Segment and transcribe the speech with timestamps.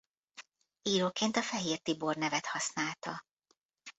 [0.81, 3.25] Íróként a Fehér Tibor nevet használta.